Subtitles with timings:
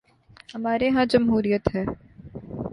[0.53, 1.83] ہمارے ہاں جمہوریت ہے۔